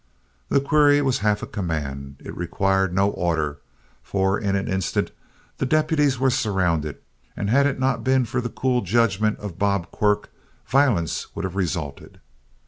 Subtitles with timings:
[0.49, 2.15] The query was half a command.
[2.25, 3.59] It required no order,
[4.01, 5.11] for in an instant
[5.59, 6.97] the deputies were surrounded,
[7.37, 10.31] and had it not been for the cool judgment of Bob Quirk,
[10.65, 12.19] violence would have resulted.